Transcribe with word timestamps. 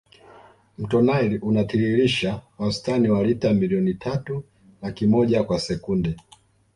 mto 0.77 1.01
nile 1.01 1.39
unatiririsha 1.41 2.41
wastani 2.59 3.09
wa 3.09 3.23
lita 3.23 3.53
milioni 3.53 3.93
tatu 3.93 4.43
laki 4.81 5.07
moja 5.07 5.43
kwa 5.43 5.59
sekunde 5.59 6.15